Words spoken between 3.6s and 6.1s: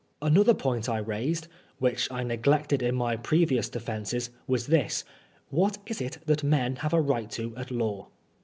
defences, was this. What is